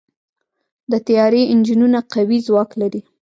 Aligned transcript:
د 0.91 0.93
طیارې 1.07 1.41
انجنونه 1.53 1.99
قوي 2.13 2.37
ځواک 2.47 2.69
لري. 2.81 3.01